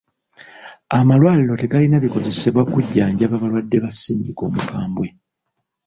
Amalwaliro 0.97 1.53
tegalina 1.61 1.97
bikozesebwa 2.03 2.63
kujjanjaba 2.71 3.35
balwadde 3.41 3.77
ba 3.83 3.89
ssennyinga 3.93 4.41
omukabwe. 4.49 5.07